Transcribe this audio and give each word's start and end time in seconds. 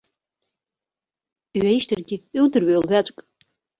Иҩаишьҭыргьы 1.55 2.17
иудыруеи 2.37 2.77
лҩаҵәк? 2.83 3.17